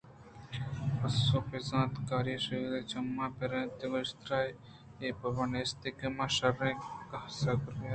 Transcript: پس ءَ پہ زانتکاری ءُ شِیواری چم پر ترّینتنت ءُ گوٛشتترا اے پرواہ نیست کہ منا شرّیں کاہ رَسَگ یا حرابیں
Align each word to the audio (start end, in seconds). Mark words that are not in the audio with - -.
پس 0.99 1.15
ءَ 1.37 1.47
پہ 1.47 1.57
زانتکاری 1.69 2.33
ءُ 2.37 2.43
شِیواری 2.45 2.81
چم 2.91 3.05
پر 3.17 3.29
ترّینتنت 3.37 3.79
ءُ 3.85 3.91
گوٛشتترا 3.91 4.39
اے 4.99 5.07
پرواہ 5.19 5.49
نیست 5.51 5.81
کہ 5.97 6.07
منا 6.15 6.25
شرّیں 6.35 6.79
کاہ 7.09 7.25
رَسَگ 7.27 7.57
یا 7.57 7.61
حرابیں 7.63 7.89